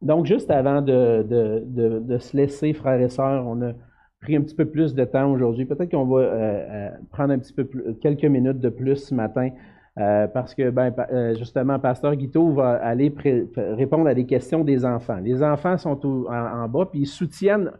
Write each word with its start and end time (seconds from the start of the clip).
Donc, 0.00 0.26
juste 0.26 0.50
avant 0.50 0.80
de, 0.80 1.26
de, 1.28 2.18
se 2.18 2.36
laisser, 2.36 2.72
frères 2.72 3.00
et 3.00 3.08
sœurs, 3.08 3.44
on 3.46 3.60
a 3.62 3.72
pris 4.20 4.36
un 4.36 4.42
petit 4.42 4.54
peu 4.54 4.66
plus 4.66 4.94
de 4.94 5.04
temps 5.04 5.30
aujourd'hui. 5.30 5.64
Peut-être 5.64 5.90
qu'on 5.90 6.06
va 6.06 6.20
euh, 6.20 6.26
euh, 6.34 6.90
prendre 7.10 7.32
un 7.32 7.38
petit 7.38 7.52
peu 7.52 7.64
plus, 7.64 7.94
quelques 8.00 8.24
minutes 8.24 8.60
de 8.60 8.68
plus 8.68 8.96
ce 8.96 9.14
matin. 9.14 9.50
Euh, 9.98 10.28
parce 10.28 10.54
que, 10.54 10.70
ben, 10.70 10.94
justement, 11.36 11.80
Pasteur 11.80 12.14
Guiteau 12.14 12.52
va 12.52 12.74
aller 12.74 13.12
répondre 13.56 14.08
à 14.08 14.14
des 14.14 14.26
questions 14.26 14.62
des 14.62 14.84
enfants. 14.84 15.16
Les 15.16 15.42
enfants 15.42 15.76
sont 15.76 15.98
en, 16.28 16.68
bas, 16.68 16.86
puis 16.88 17.00
ils 17.00 17.06
soutiennent, 17.06 17.72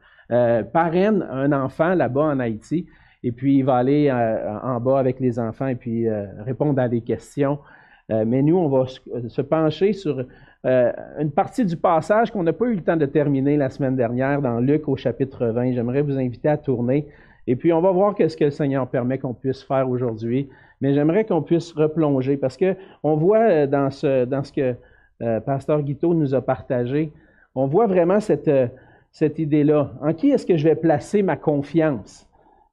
parrainent 0.73 1.25
un 1.31 1.53
enfant 1.53 1.95
là-bas 1.95 2.23
en 2.23 2.41
Haïti, 2.41 2.87
et 3.23 3.31
puis 3.31 3.59
il 3.59 3.63
va 3.63 3.77
aller 3.77 4.11
en 4.11 4.81
bas 4.81 4.99
avec 4.99 5.21
les 5.21 5.39
enfants 5.39 5.69
et 5.69 5.77
puis 5.77 6.09
répondre 6.45 6.83
à 6.83 6.89
des 6.89 7.03
questions. 7.03 7.61
mais 8.09 8.43
nous, 8.43 8.57
on 8.57 8.69
va 8.69 8.87
se 8.89 9.41
pencher 9.41 9.93
sur 9.93 10.27
euh, 10.67 10.93
une 11.19 11.31
partie 11.31 11.65
du 11.65 11.77
passage 11.77 12.33
qu'on 12.33 12.43
n'a 12.43 12.53
pas 12.53 12.67
eu 12.67 12.75
le 12.75 12.83
temps 12.83 12.97
de 12.97 13.07
terminer 13.07 13.57
la 13.57 13.71
semaine 13.71 13.95
dernière 13.95 14.43
dans 14.43 14.59
Luc 14.59 14.89
au 14.89 14.97
chapitre 14.97 15.47
20. 15.47 15.73
J'aimerais 15.73 16.03
vous 16.03 16.19
inviter 16.19 16.49
à 16.49 16.57
tourner. 16.57 17.07
Et 17.47 17.57
puis, 17.57 17.73
on 17.73 17.81
va 17.81 17.91
voir 17.93 18.15
qu'est-ce 18.15 18.37
que 18.37 18.45
le 18.45 18.51
Seigneur 18.51 18.89
permet 18.89 19.19
qu'on 19.19 19.35
puisse 19.35 19.63
faire 19.63 19.89
aujourd'hui. 19.89 20.49
Mais 20.81 20.95
j'aimerais 20.95 21.25
qu'on 21.25 21.43
puisse 21.43 21.73
replonger 21.73 22.37
parce 22.37 22.57
que 22.57 22.77
on 23.03 23.17
voit 23.17 23.49
euh, 23.49 23.67
dans 23.67 23.91
ce, 23.91 24.27
ce 24.45 24.53
que 24.53 24.75
euh, 25.23 25.41
Pasteur 25.41 25.83
Guiteau 25.83 26.15
nous 26.15 26.35
a 26.35 26.43
partagé, 26.43 27.13
on 27.55 27.67
voit 27.67 27.87
vraiment 27.87 28.21
cette 28.21 29.39
idée-là. 29.39 29.93
En 30.03 30.13
qui 30.13 30.31
est-ce 30.31 30.47
que 30.47 30.57
je 30.57 30.65
vais 30.65 30.77
placer 30.77 31.23
ma 31.23 31.37
confiance? 31.37 32.28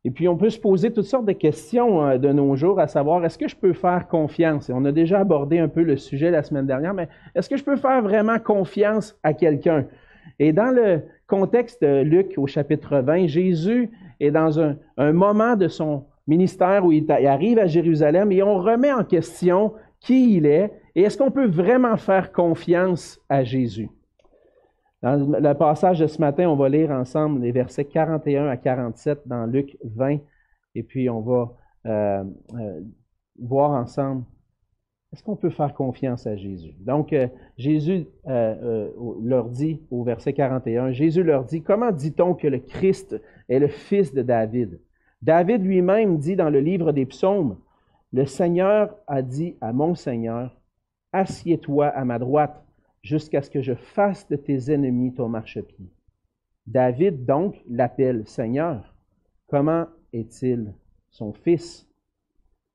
Et 0.05 0.11
puis, 0.11 0.27
on 0.27 0.37
peut 0.37 0.51
se 0.51 0.59
poser 0.59 0.91
toutes 0.91 1.05
sortes 1.05 1.25
de 1.25 1.31
questions 1.31 2.05
euh, 2.05 2.17
de 2.19 2.31
nos 2.31 2.55
jours, 2.55 2.79
à 2.79 2.87
savoir, 2.87 3.25
est-ce 3.25 3.39
que 3.39 3.47
je 3.47 3.55
peux 3.55 3.73
faire 3.73 4.07
confiance? 4.07 4.69
Et 4.69 4.73
on 4.73 4.85
a 4.85 4.91
déjà 4.91 5.19
abordé 5.19 5.57
un 5.57 5.67
peu 5.67 5.81
le 5.81 5.97
sujet 5.97 6.29
la 6.29 6.43
semaine 6.43 6.67
dernière, 6.67 6.93
mais 6.93 7.09
est-ce 7.33 7.49
que 7.49 7.57
je 7.57 7.63
peux 7.63 7.75
faire 7.75 8.03
vraiment 8.03 8.37
confiance 8.37 9.17
à 9.23 9.33
quelqu'un? 9.33 9.85
Et 10.37 10.53
dans 10.53 10.69
le 10.69 11.01
contexte 11.25 11.81
de 11.81 12.03
Luc 12.03 12.35
au 12.37 12.45
chapitre 12.45 12.99
20, 12.99 13.25
Jésus 13.25 13.89
est 14.19 14.29
dans 14.29 14.59
un, 14.59 14.77
moment 15.11 15.55
de 15.55 15.67
son 15.67 16.05
ministère 16.27 16.85
où 16.85 16.91
il, 16.91 17.05
il 17.19 17.27
arrive 17.27 17.57
à 17.57 17.65
Jérusalem 17.65 18.31
et 18.31 18.43
on 18.43 18.59
remet 18.59 18.93
en 18.93 19.03
question 19.03 19.73
qui 19.99 20.35
il 20.35 20.45
est 20.45 20.71
et 20.95 21.01
est-ce 21.01 21.17
qu'on 21.17 21.31
peut 21.31 21.47
vraiment 21.47 21.97
faire 21.97 22.31
confiance 22.31 23.19
à 23.27 23.43
Jésus? 23.43 23.89
Dans 25.05 25.39
le 25.39 25.53
passage 25.53 25.99
de 25.99 26.07
ce 26.07 26.19
matin, 26.19 26.49
on 26.49 26.55
va 26.55 26.67
lire 26.67 26.89
ensemble 26.89 27.41
les 27.41 27.51
versets 27.51 27.85
41 27.85 28.47
à 28.47 28.57
47 28.57 29.27
dans 29.27 29.45
Luc 29.45 29.77
20, 29.83 30.17
et 30.73 30.81
puis 30.81 31.11
on 31.11 31.21
va 31.21 31.53
euh, 31.85 32.23
euh, 32.55 32.81
voir 33.39 33.69
ensemble 33.69 34.23
est-ce 35.13 35.21
qu'on 35.21 35.35
peut 35.35 35.51
faire 35.51 35.75
confiance 35.75 36.25
à 36.25 36.35
Jésus. 36.35 36.73
Donc, 36.79 37.13
euh, 37.13 37.27
Jésus 37.55 38.07
leur 38.25 39.49
dit 39.49 39.79
au 39.91 40.03
verset 40.03 40.33
41, 40.33 40.91
Jésus 40.91 41.21
leur 41.21 41.43
dit, 41.43 41.61
comment 41.61 41.91
dit-on 41.91 42.33
que 42.33 42.47
le 42.47 42.57
Christ 42.57 43.15
est 43.47 43.59
le 43.59 43.67
fils 43.67 44.11
de 44.11 44.23
David 44.23 44.79
David 45.21 45.63
lui-même 45.63 46.17
dit 46.17 46.35
dans 46.35 46.49
le 46.49 46.61
livre 46.61 46.93
des 46.93 47.05
psaumes, 47.05 47.59
le 48.11 48.25
Seigneur 48.25 48.95
a 49.05 49.21
dit 49.21 49.55
à 49.61 49.71
mon 49.71 49.93
Seigneur, 49.93 50.59
assieds-toi 51.13 51.89
à 51.89 52.03
ma 52.05 52.17
droite 52.17 52.64
jusqu'à 53.05 53.43
ce 53.43 53.51
que 53.51 53.61
je 53.61 53.75
fasse 53.75 54.27
de 54.29 54.35
tes 54.35 54.71
ennemis 54.71 55.13
ton 55.13 55.29
marchepied. 55.29 55.91
David 56.65 57.23
donc 57.23 57.61
l'appelle 57.69 58.25
Seigneur. 58.25 58.95
Comment 59.45 59.85
est-il 60.11 60.73
son 61.11 61.31
fils? 61.31 61.87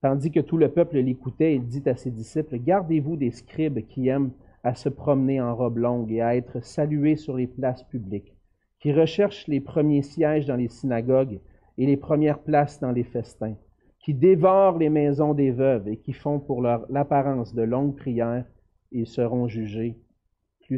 Tandis 0.02 0.30
que 0.30 0.38
tout 0.38 0.56
le 0.56 0.70
peuple 0.70 0.98
l'écoutait, 0.98 1.56
il 1.56 1.66
dit 1.66 1.82
à 1.86 1.96
ses 1.96 2.12
disciples, 2.12 2.58
Gardez-vous 2.58 3.16
des 3.16 3.32
scribes 3.32 3.84
qui 3.88 4.06
aiment 4.06 4.30
à 4.62 4.76
se 4.76 4.88
promener 4.88 5.40
en 5.40 5.56
robe 5.56 5.78
longue 5.78 6.12
et 6.12 6.20
à 6.20 6.36
être 6.36 6.64
salués 6.64 7.16
sur 7.16 7.36
les 7.36 7.48
places 7.48 7.82
publiques, 7.82 8.32
qui 8.78 8.92
recherchent 8.92 9.48
les 9.48 9.60
premiers 9.60 10.02
sièges 10.02 10.46
dans 10.46 10.54
les 10.54 10.68
synagogues 10.68 11.40
et 11.76 11.86
les 11.86 11.96
premières 11.96 12.38
places 12.38 12.78
dans 12.78 12.92
les 12.92 13.02
festins, 13.02 13.56
qui 13.98 14.14
dévorent 14.14 14.78
les 14.78 14.90
maisons 14.90 15.34
des 15.34 15.50
veuves 15.50 15.88
et 15.88 15.96
qui 15.96 16.12
font 16.12 16.38
pour 16.38 16.62
leur 16.62 16.86
l'apparence 16.88 17.52
de 17.52 17.62
longues 17.62 17.96
prières, 17.96 18.46
ils 18.92 19.08
seront 19.08 19.48
jugés 19.48 19.96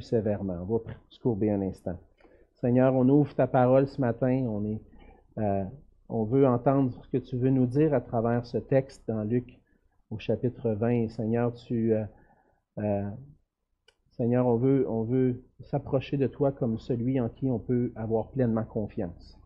sévèrement. 0.00 0.58
On 0.62 0.76
va 0.76 0.78
se 1.08 1.20
courber 1.20 1.50
un 1.50 1.62
instant. 1.62 1.98
Seigneur, 2.60 2.94
on 2.94 3.08
ouvre 3.08 3.34
ta 3.34 3.46
parole 3.46 3.88
ce 3.88 4.00
matin. 4.00 4.46
On, 4.48 4.64
est, 4.64 4.80
euh, 5.38 5.64
on 6.08 6.24
veut 6.24 6.46
entendre 6.46 6.92
ce 7.02 7.08
que 7.08 7.16
tu 7.16 7.36
veux 7.36 7.50
nous 7.50 7.66
dire 7.66 7.92
à 7.92 8.00
travers 8.00 8.46
ce 8.46 8.58
texte 8.58 9.02
dans 9.08 9.24
Luc 9.24 9.58
au 10.10 10.18
chapitre 10.18 10.70
20. 10.70 11.08
Seigneur, 11.08 11.52
tu, 11.54 11.92
euh, 11.92 12.04
euh, 12.78 13.10
Seigneur, 14.10 14.46
on 14.46 14.56
veut, 14.56 14.86
on 14.88 15.02
veut 15.02 15.42
s'approcher 15.60 16.16
de 16.16 16.28
toi 16.28 16.52
comme 16.52 16.78
celui 16.78 17.20
en 17.20 17.28
qui 17.28 17.50
on 17.50 17.58
peut 17.58 17.92
avoir 17.96 18.28
pleinement 18.28 18.64
confiance. 18.64 19.36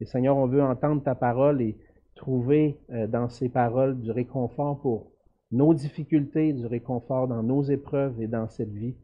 Et 0.00 0.04
Seigneur, 0.04 0.36
on 0.36 0.46
veut 0.46 0.62
entendre 0.62 1.02
ta 1.02 1.14
parole 1.14 1.62
et 1.62 1.78
trouver 2.14 2.78
dans 3.08 3.28
ces 3.28 3.48
paroles 3.48 4.00
du 4.00 4.10
réconfort 4.10 4.80
pour 4.80 5.12
nos 5.50 5.72
difficultés, 5.72 6.52
du 6.52 6.66
réconfort 6.66 7.28
dans 7.28 7.42
nos 7.42 7.62
épreuves 7.62 8.20
et 8.20 8.26
dans 8.26 8.48
cette 8.48 8.72
vie. 8.72 8.94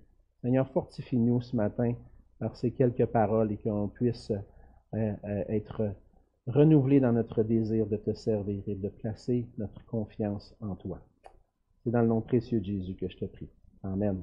Seigneur, 0.44 0.68
fortifie-nous 0.72 1.40
ce 1.40 1.56
matin 1.56 1.94
par 2.38 2.54
ces 2.54 2.70
quelques 2.70 3.06
paroles 3.06 3.50
et 3.50 3.56
qu'on 3.56 3.88
puisse 3.88 4.30
euh, 4.30 5.14
euh, 5.24 5.44
être 5.48 5.94
renouvelé 6.46 7.00
dans 7.00 7.12
notre 7.12 7.42
désir 7.42 7.86
de 7.86 7.96
te 7.96 8.12
servir 8.12 8.62
et 8.66 8.74
de 8.74 8.90
placer 8.90 9.48
notre 9.56 9.82
confiance 9.86 10.54
en 10.60 10.74
toi. 10.74 11.00
C'est 11.82 11.92
dans 11.92 12.02
le 12.02 12.08
nom 12.08 12.20
précieux 12.20 12.60
de 12.60 12.66
Jésus 12.66 12.94
que 12.94 13.08
je 13.08 13.16
te 13.16 13.24
prie. 13.24 13.48
Amen. 13.82 14.22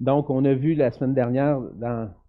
Donc, 0.00 0.30
on 0.30 0.44
a 0.44 0.54
vu 0.54 0.74
la 0.74 0.90
semaine 0.90 1.14
dernière, 1.14 1.60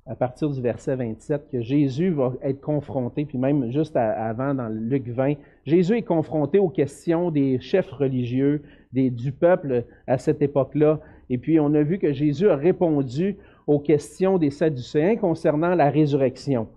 à 0.06 0.16
partir 0.16 0.50
du 0.50 0.62
verset 0.62 0.96
27, 0.96 1.50
que 1.52 1.62
Jésus 1.62 2.10
va 2.10 2.34
être 2.42 2.62
confronté, 2.62 3.26
puis 3.26 3.38
même 3.38 3.72
juste 3.72 3.96
avant 3.96 4.54
dans 4.56 4.70
Luc 4.70 5.08
20, 5.08 5.34
Jésus 5.66 5.98
est 5.98 6.04
confronté 6.04 6.58
aux 6.58 6.70
questions 6.70 7.30
des 7.30 7.60
chefs 7.60 7.92
religieux, 7.92 8.64
des, 8.92 9.12
du 9.12 9.32
peuple 9.32 9.86
à 10.08 10.18
cette 10.18 10.42
époque-là, 10.42 11.00
et 11.30 11.38
puis, 11.38 11.60
on 11.60 11.74
a 11.74 11.84
vu 11.84 12.00
que 12.00 12.12
Jésus 12.12 12.50
a 12.50 12.56
répondu 12.56 13.38
aux 13.68 13.80
questions 13.80 14.38
des 14.38 14.50
Sadducéens 14.50 15.16
concernant 15.16 15.76
la 15.76 15.90
résurrection. 15.90 16.68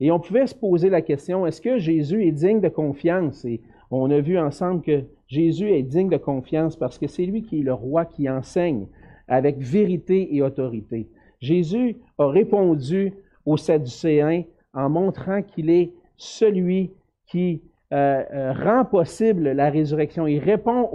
Et 0.00 0.10
on 0.10 0.20
pouvait 0.20 0.46
se 0.46 0.54
poser 0.54 0.90
la 0.90 1.00
question, 1.00 1.46
est-ce 1.46 1.62
que 1.62 1.78
Jésus 1.78 2.26
est 2.26 2.32
digne 2.32 2.60
de 2.60 2.68
confiance? 2.68 3.44
Et 3.44 3.62
on 3.90 4.10
a 4.10 4.20
vu 4.20 4.38
ensemble 4.38 4.82
que 4.82 5.04
Jésus 5.28 5.70
est 5.70 5.82
digne 5.82 6.10
de 6.10 6.16
confiance 6.16 6.76
parce 6.76 6.98
que 6.98 7.06
c'est 7.06 7.24
lui 7.24 7.42
qui 7.42 7.60
est 7.60 7.62
le 7.62 7.72
roi 7.72 8.04
qui 8.04 8.28
enseigne 8.28 8.86
avec 9.28 9.58
vérité 9.58 10.34
et 10.34 10.42
autorité. 10.42 11.08
Jésus 11.40 11.96
a 12.18 12.28
répondu 12.28 13.12
aux 13.44 13.56
Sadducéens 13.56 14.44
en 14.72 14.88
montrant 14.88 15.42
qu'il 15.42 15.70
est 15.70 15.92
celui 16.16 16.90
qui 17.26 17.62
euh, 17.92 18.22
euh, 18.32 18.52
rend 18.52 18.84
possible 18.84 19.50
la 19.50 19.70
résurrection. 19.70 20.26
Il 20.26 20.38
répond 20.38 20.88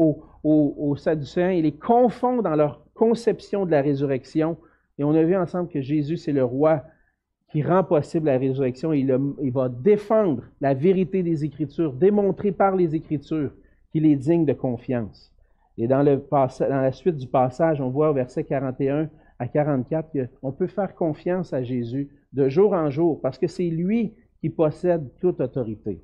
aux, 0.43 0.95
Sadducéens, 0.95 1.51
il 1.51 1.63
les 1.63 1.71
confond 1.71 2.41
dans 2.41 2.55
leur 2.55 2.83
conception 2.93 3.65
de 3.65 3.71
la 3.71 3.81
résurrection. 3.81 4.57
Et 4.97 5.03
on 5.03 5.13
a 5.13 5.23
vu 5.23 5.35
ensemble 5.35 5.69
que 5.69 5.81
Jésus, 5.81 6.17
c'est 6.17 6.31
le 6.31 6.43
roi 6.43 6.83
qui 7.51 7.63
rend 7.63 7.83
possible 7.83 8.27
la 8.27 8.37
résurrection. 8.37 8.93
Il, 8.93 9.17
il 9.41 9.51
va 9.51 9.69
défendre 9.69 10.43
la 10.61 10.73
vérité 10.73 11.23
des 11.23 11.45
Écritures, 11.45 11.93
démontrer 11.93 12.51
par 12.51 12.75
les 12.75 12.95
Écritures 12.95 13.51
qu'il 13.91 14.05
est 14.05 14.15
digne 14.15 14.45
de 14.45 14.53
confiance. 14.53 15.31
Et 15.79 15.87
dans, 15.87 16.01
la 16.03 16.91
suite 16.91 17.15
du 17.15 17.27
passage, 17.27 17.79
on 17.79 17.89
voit 17.89 18.09
au 18.09 18.13
verset 18.13 18.43
41 18.43 19.09
à 19.39 19.47
44 19.47 20.09
qu'on 20.41 20.51
peut 20.51 20.67
faire 20.67 20.93
confiance 20.93 21.53
à 21.53 21.63
Jésus 21.63 22.09
de 22.33 22.49
jour 22.49 22.73
en 22.73 22.89
jour 22.89 23.21
parce 23.21 23.37
que 23.37 23.47
c'est 23.47 23.69
lui 23.69 24.13
qui 24.41 24.49
possède 24.49 25.09
toute 25.21 25.39
autorité. 25.39 26.01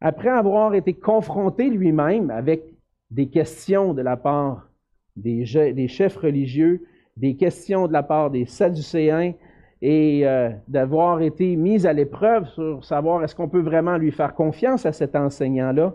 Après 0.00 0.28
avoir 0.28 0.74
été 0.74 0.94
confronté 0.94 1.68
lui-même 1.68 2.30
avec 2.30 2.62
des 3.10 3.26
questions 3.28 3.92
de 3.92 4.02
la 4.02 4.16
part 4.16 4.70
des, 5.16 5.44
chefs 5.88 6.16
religieux, 6.16 6.84
des 7.16 7.34
questions 7.34 7.88
de 7.88 7.92
la 7.92 8.04
part 8.04 8.30
des 8.30 8.46
Sadducéens 8.46 9.34
et 9.80 10.24
euh, 10.24 10.50
d'avoir 10.68 11.22
été 11.22 11.56
mis 11.56 11.88
à 11.88 11.92
l'épreuve 11.92 12.46
sur 12.50 12.84
savoir 12.84 13.24
est-ce 13.24 13.34
qu'on 13.34 13.48
peut 13.48 13.60
vraiment 13.60 13.96
lui 13.96 14.12
faire 14.12 14.34
confiance 14.34 14.86
à 14.86 14.92
cet 14.92 15.16
enseignant-là, 15.16 15.92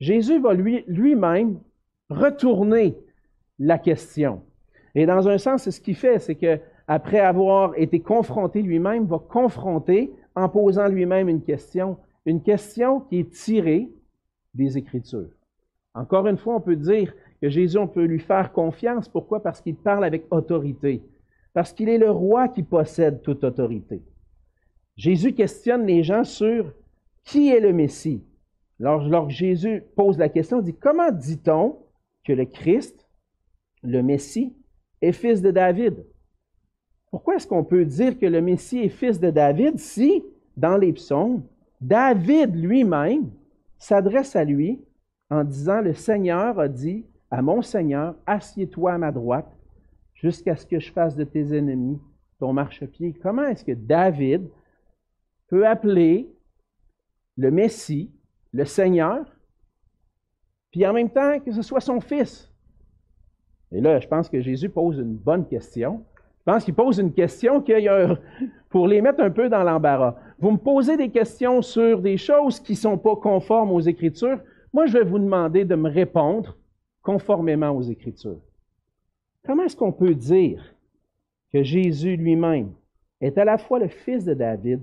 Jésus 0.00 0.38
va 0.38 0.52
lui, 0.52 0.84
lui-même 0.86 1.58
retourner 2.12 2.96
la 3.58 3.78
question. 3.78 4.42
Et 4.94 5.06
dans 5.06 5.28
un 5.28 5.38
sens, 5.38 5.62
c'est 5.64 5.70
ce 5.70 5.80
qu'il 5.80 5.96
fait, 5.96 6.18
c'est 6.18 6.34
que 6.34 6.60
après 6.88 7.20
avoir 7.20 7.72
été 7.76 8.00
confronté 8.00 8.62
lui-même, 8.62 9.06
va 9.06 9.18
confronter 9.18 10.12
en 10.34 10.48
posant 10.48 10.88
lui-même 10.88 11.28
une 11.28 11.42
question, 11.42 11.96
une 12.26 12.42
question 12.42 13.00
qui 13.00 13.20
est 13.20 13.30
tirée 13.30 13.88
des 14.54 14.76
Écritures. 14.76 15.30
Encore 15.94 16.26
une 16.26 16.38
fois, 16.38 16.56
on 16.56 16.60
peut 16.60 16.76
dire 16.76 17.14
que 17.40 17.48
Jésus, 17.48 17.78
on 17.78 17.88
peut 17.88 18.04
lui 18.04 18.20
faire 18.20 18.52
confiance. 18.52 19.08
Pourquoi? 19.08 19.42
Parce 19.42 19.60
qu'il 19.60 19.76
parle 19.76 20.04
avec 20.04 20.26
autorité. 20.30 21.02
Parce 21.54 21.72
qu'il 21.72 21.88
est 21.88 21.98
le 21.98 22.10
roi 22.10 22.48
qui 22.48 22.62
possède 22.62 23.22
toute 23.22 23.44
autorité. 23.44 24.02
Jésus 24.96 25.34
questionne 25.34 25.86
les 25.86 26.02
gens 26.02 26.24
sur 26.24 26.72
qui 27.24 27.50
est 27.50 27.60
le 27.60 27.72
Messie. 27.72 28.22
Alors, 28.80 29.30
Jésus 29.30 29.84
pose 29.94 30.18
la 30.18 30.28
question, 30.28 30.60
il 30.60 30.64
dit, 30.64 30.74
comment 30.74 31.12
dit-on 31.12 31.78
que 32.24 32.32
le 32.32 32.44
Christ, 32.44 33.08
le 33.82 34.02
Messie, 34.02 34.56
est 35.00 35.12
fils 35.12 35.42
de 35.42 35.50
David? 35.50 36.04
Pourquoi 37.10 37.36
est-ce 37.36 37.46
qu'on 37.46 37.64
peut 37.64 37.84
dire 37.84 38.18
que 38.18 38.26
le 38.26 38.40
Messie 38.40 38.80
est 38.80 38.88
fils 38.88 39.20
de 39.20 39.30
David 39.30 39.78
si, 39.78 40.24
dans 40.56 40.76
les 40.76 40.92
psaumes, 40.92 41.44
David 41.80 42.54
lui-même 42.54 43.30
s'adresse 43.78 44.36
à 44.36 44.44
lui 44.44 44.80
en 45.28 45.44
disant, 45.44 45.80
le 45.80 45.94
Seigneur 45.94 46.58
a 46.58 46.68
dit 46.68 47.04
à 47.30 47.42
mon 47.42 47.62
Seigneur, 47.62 48.14
assieds-toi 48.26 48.92
à 48.92 48.98
ma 48.98 49.10
droite 49.10 49.50
jusqu'à 50.14 50.54
ce 50.54 50.66
que 50.66 50.78
je 50.78 50.92
fasse 50.92 51.16
de 51.16 51.24
tes 51.24 51.56
ennemis 51.56 51.98
ton 52.42 52.52
marchepied. 52.52 53.14
Comment 53.22 53.44
est-ce 53.44 53.64
que 53.64 53.70
David 53.70 54.48
peut 55.46 55.64
appeler 55.64 56.28
le 57.36 57.52
Messie, 57.52 58.10
le 58.52 58.64
Seigneur, 58.64 59.24
puis 60.72 60.84
en 60.84 60.92
même 60.92 61.10
temps 61.10 61.38
que 61.38 61.52
ce 61.52 61.62
soit 61.62 61.80
son 61.80 62.00
fils? 62.00 62.50
Et 63.70 63.80
là, 63.80 64.00
je 64.00 64.08
pense 64.08 64.28
que 64.28 64.40
Jésus 64.40 64.68
pose 64.68 64.98
une 64.98 65.14
bonne 65.14 65.46
question. 65.46 66.04
Je 66.44 66.52
pense 66.52 66.64
qu'il 66.64 66.74
pose 66.74 66.98
une 66.98 67.12
question 67.12 67.62
qu'il 67.62 68.18
pour 68.68 68.88
les 68.88 69.00
mettre 69.00 69.22
un 69.22 69.30
peu 69.30 69.48
dans 69.48 69.62
l'embarras. 69.62 70.16
Vous 70.40 70.50
me 70.50 70.56
posez 70.56 70.96
des 70.96 71.10
questions 71.10 71.62
sur 71.62 72.02
des 72.02 72.16
choses 72.16 72.58
qui 72.58 72.72
ne 72.72 72.78
sont 72.78 72.98
pas 72.98 73.14
conformes 73.14 73.70
aux 73.70 73.80
Écritures. 73.80 74.40
Moi, 74.72 74.86
je 74.86 74.94
vais 74.94 75.04
vous 75.04 75.20
demander 75.20 75.64
de 75.64 75.76
me 75.76 75.88
répondre 75.88 76.56
conformément 77.02 77.70
aux 77.70 77.82
Écritures. 77.82 78.40
Comment 79.44 79.64
est-ce 79.64 79.76
qu'on 79.76 79.92
peut 79.92 80.14
dire 80.14 80.74
que 81.52 81.62
Jésus 81.62 82.16
lui-même 82.16 82.72
est 83.20 83.38
à 83.38 83.44
la 83.44 83.58
fois 83.58 83.78
le 83.78 83.88
fils 83.88 84.24
de 84.24 84.34
David 84.34 84.80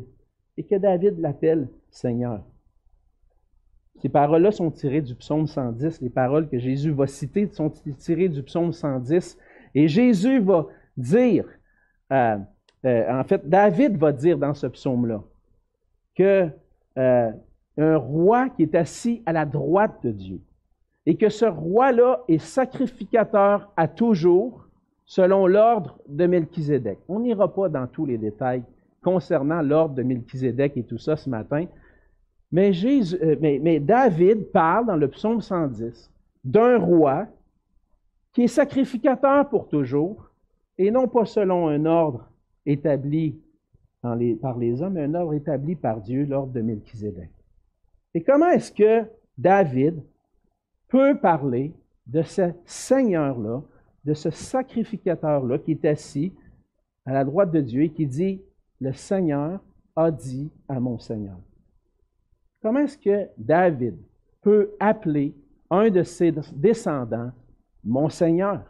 et 0.56 0.64
que 0.64 0.76
David 0.76 1.20
l'appelle 1.20 1.68
Seigneur? 1.90 2.42
Ces 4.02 4.10
paroles-là 4.10 4.52
sont 4.52 4.72
tirées 4.72 5.02
du 5.02 5.16
psaume 5.16 5.48
110. 5.48 6.02
Les 6.02 6.10
paroles 6.10 6.48
que 6.48 6.58
Jésus 6.58 6.92
va 6.92 7.08
citer 7.08 7.50
sont 7.52 7.70
tirées 7.98 8.30
du 8.30 8.44
psaume 8.44 8.72
110. 8.72 9.38
Et 9.76 9.88
Jésus 9.88 10.40
va 10.40 10.68
dire, 10.96 11.46
euh, 12.12 12.38
euh, 12.86 13.12
en 13.12 13.24
fait, 13.24 13.48
David 13.48 13.98
va 13.98 14.12
dire 14.12 14.38
dans 14.38 14.54
ce 14.54 14.68
psaume-là 14.68 15.22
que 16.16 16.50
euh, 16.98 17.32
un 17.78 17.98
roi 17.98 18.50
qui 18.50 18.64
est 18.64 18.76
assis 18.76 19.22
à 19.26 19.34
la 19.34 19.46
droite 19.46 20.04
de 20.04 20.12
Dieu 20.12 20.42
et 21.06 21.16
que 21.16 21.30
ce 21.30 21.46
roi-là 21.46 22.24
est 22.28 22.40
sacrificateur 22.40 23.72
à 23.76 23.88
toujours 23.88 24.68
selon 25.06 25.48
l'ordre 25.48 25.98
de 26.08 26.26
Melchizedek. 26.26 27.00
On 27.08 27.20
n'ira 27.20 27.54
pas 27.54 27.68
dans 27.68 27.88
tous 27.88 28.06
les 28.06 28.18
détails 28.18 28.64
concernant 29.02 29.62
l'ordre 29.62 29.96
de 29.96 30.04
Melchizedek 30.04 30.78
et 30.78 30.84
tout 30.84 30.98
ça 30.98 31.16
ce 31.16 31.30
matin, 31.30 31.66
mais, 32.52 32.72
mais 33.62 33.80
David 33.80 34.52
parle 34.52 34.88
dans 34.88 34.96
le 34.96 35.08
psaume 35.08 35.42
110 35.42 36.12
d'un 36.44 36.78
roi 36.78 37.28
qui 38.34 38.44
est 38.44 38.48
sacrificateur 38.48 39.50
pour 39.50 39.68
toujours 39.68 40.32
et 40.78 40.92
non 40.92 41.08
pas 41.08 41.26
selon 41.26 41.68
un 41.68 41.86
ordre 41.86 42.30
établi 42.66 43.40
par 44.02 44.16
les 44.16 44.82
hommes, 44.82 44.94
mais 44.94 45.04
un 45.04 45.14
ordre 45.14 45.34
établi 45.34 45.76
par 45.76 46.00
Dieu, 46.02 46.26
l'ordre 46.26 46.54
de 46.54 46.62
Melchizedek. 46.62 47.30
Et 48.14 48.24
comment 48.24 48.50
est-ce 48.50 48.72
que 48.72 49.06
David 49.38 50.02
peut 50.88 51.18
parler 51.20 51.74
de 52.08 52.22
ce 52.22 52.54
Seigneur-là, 52.66 53.62
de 54.06 54.14
ce 54.14 54.30
sacrificateur-là 54.30 55.60
qui 55.60 55.72
est 55.72 55.86
assis 55.86 56.34
à 57.06 57.14
la 57.14 57.26
droite 57.26 57.52
de 57.52 57.62
Dieu 57.62 57.84
et 57.84 57.90
qui 57.90 58.08
dit, 58.08 58.42
le 58.80 58.94
Seigneur 58.94 59.60
a 59.96 60.12
dit 60.12 60.50
à 60.68 60.80
mon 60.80 60.98
Seigneur. 60.98 61.38
Comment 62.62 62.80
est-ce 62.80 62.98
que 62.98 63.30
David 63.38 63.98
peut 64.42 64.72
appeler 64.80 65.34
un 65.70 65.90
de 65.90 66.04
ses 66.04 66.34
descendants 66.54 67.32
mon 67.84 68.10
Seigneur? 68.10 68.62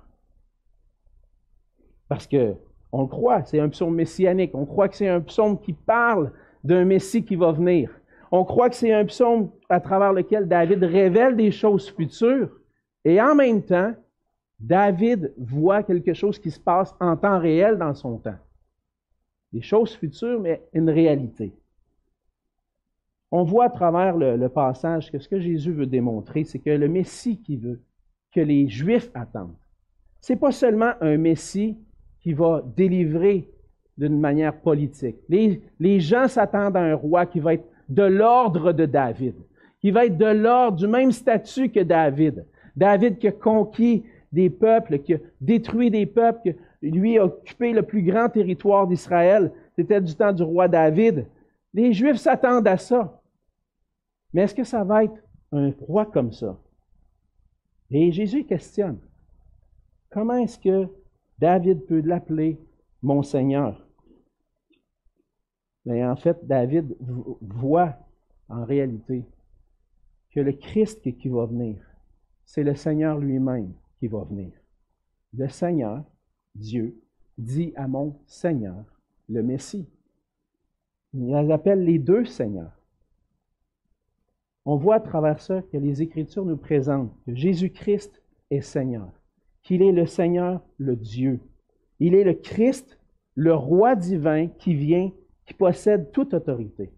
Parce 2.08 2.28
que 2.28 2.56
on 2.92 3.04
le 3.04 3.08
croit, 3.08 3.44
c'est 3.46 3.60
un 3.60 3.70
psaume 3.70 3.96
messianique. 3.96 4.52
On 4.54 4.66
croit 4.66 4.90
que 4.90 4.96
c'est 4.96 5.08
un 5.08 5.22
psaume 5.22 5.60
qui 5.60 5.74
parle 5.74 6.32
d'un 6.64 6.86
Messie 6.86 7.24
qui 7.24 7.36
va 7.36 7.52
venir. 7.52 7.92
On 8.32 8.44
croit 8.44 8.70
que 8.70 8.76
c'est 8.76 8.94
un 8.94 9.06
psaume 9.06 9.52
à 9.70 9.80
travers 9.80 10.14
lequel 10.14 10.48
David 10.48 10.84
révèle 10.84 11.36
des 11.36 11.52
choses 11.52 11.90
futures. 11.90 12.50
Et 13.06 13.22
en 13.22 13.36
même 13.36 13.64
temps, 13.64 13.94
David 14.60 15.34
voit 15.38 15.84
quelque 15.84 16.14
chose 16.14 16.38
qui 16.38 16.52
se 16.52 16.60
passe 16.60 16.94
en 17.00 17.16
temps 17.16 17.40
réel 17.40 17.78
dans 17.78 17.94
son 17.94 18.18
temps. 18.18 18.38
Des 19.54 19.62
choses 19.62 19.96
futures, 19.96 20.40
mais 20.40 20.68
une 20.74 20.90
réalité. 20.90 21.54
On 23.32 23.44
voit 23.44 23.66
à 23.66 23.70
travers 23.70 24.18
le, 24.18 24.48
passage 24.50 25.12
que 25.12 25.20
ce 25.20 25.28
que 25.28 25.40
Jésus 25.40 25.72
veut 25.72 25.86
démontrer, 25.86 26.44
c'est 26.44 26.60
que 26.60 26.70
le 26.70 26.88
Messie 26.88 27.42
qui 27.42 27.58
veut, 27.58 27.82
que 28.34 28.40
les 28.40 28.68
Juifs 28.68 29.12
attendent, 29.14 29.56
c'est 30.20 30.36
pas 30.36 30.52
seulement 30.52 30.94
un 31.02 31.18
Messie 31.18 31.78
qui 32.22 32.34
va 32.34 32.64
délivrer 32.76 33.50
d'une 33.98 34.20
manière 34.20 34.60
politique. 34.60 35.18
Les, 35.30 35.62
les 35.80 36.00
gens 36.00 36.28
s'attendent 36.28 36.78
à 36.78 36.82
un 36.82 36.96
roi 36.96 37.26
qui 37.26 37.40
va 37.40 37.54
être 37.54 37.66
de 37.88 38.04
l'ordre 38.04 38.72
de 38.72 38.86
David, 38.86 39.36
qui 39.80 39.92
va 39.92 40.06
être 40.06 40.18
de 40.18 40.26
l'ordre, 40.26 40.78
du 40.78 40.88
même 40.88 41.12
statut 41.12 41.70
que 41.70 41.82
David. 41.82 42.46
David 42.76 43.18
qui 43.18 43.28
a 43.28 43.32
conquis 43.32 44.04
des 44.32 44.50
peuples, 44.50 45.00
qui 45.00 45.16
a 45.16 45.18
détruit 45.42 45.92
des 45.92 46.06
peuples, 46.06 46.54
qui 46.82 46.92
lui 46.92 47.18
a 47.18 47.26
occupé 47.26 47.74
le 47.74 47.84
plus 47.84 48.04
grand 48.04 48.30
territoire 48.30 48.88
d'Israël. 48.88 49.52
C'était 49.76 50.02
du 50.02 50.16
temps 50.16 50.34
du 50.34 50.44
roi 50.44 50.68
David. 50.68 51.26
Les 51.74 51.94
Juifs 51.94 52.18
s'attendent 52.18 52.68
à 52.68 52.78
ça. 52.78 53.19
Mais 54.34 54.44
est-ce 54.44 54.56
que 54.56 54.64
ça 54.64 54.84
va 54.84 55.04
être 55.04 55.22
un 55.52 55.72
roi 55.82 56.06
comme 56.06 56.32
ça? 56.32 56.60
Et 57.90 58.12
Jésus 58.12 58.46
questionne. 58.46 59.00
Comment 60.12 60.38
est-ce 60.38 60.60
que 60.60 60.88
David 61.40 61.86
peut 61.86 62.02
l'appeler 62.02 62.60
mon 63.02 63.24
Seigneur? 63.24 63.86
Mais 65.86 66.06
en 66.06 66.16
fait, 66.16 66.46
David 66.46 66.96
voit 67.42 67.98
en 68.48 68.66
réalité 68.66 69.26
que 70.32 70.40
le 70.40 70.54
Christ 70.54 71.18
qui 71.18 71.30
va 71.30 71.46
venir, 71.46 71.78
c'est 72.46 72.64
le 72.64 72.76
Seigneur 72.76 73.18
lui-même 73.18 73.74
qui 74.00 74.08
va 74.08 74.24
venir. 74.24 74.52
Le 75.34 75.48
Seigneur, 75.48 76.04
Dieu, 76.56 77.00
dit 77.38 77.74
à 77.76 77.88
mon 77.88 78.20
Seigneur, 78.28 78.84
le 79.30 79.42
Messie. 79.44 79.88
Il 81.14 81.34
appelle 81.52 81.84
les 81.84 82.00
deux 82.00 82.26
Seigneurs. 82.26 82.79
On 84.72 84.76
voit 84.76 84.98
à 84.98 85.00
travers 85.00 85.42
ça 85.42 85.64
que 85.64 85.78
les 85.78 86.04
Écritures 86.04 86.46
nous 86.46 86.56
présentent 86.56 87.12
que 87.26 87.34
Jésus-Christ 87.34 88.22
est 88.52 88.62
Seigneur 88.62 89.10
qu'il 89.64 89.82
est 89.82 89.92
le 89.92 90.06
Seigneur, 90.06 90.62
le 90.78 90.96
Dieu. 90.96 91.40
Il 92.00 92.14
est 92.14 92.24
le 92.24 92.36
Christ, 92.36 93.00
le 93.34 93.56
roi 93.56 93.96
divin 93.96 94.46
qui 94.46 94.76
vient, 94.76 95.12
qui 95.48 95.56
possède 95.56 96.12
toute 96.12 96.36
autorité. 96.36 96.92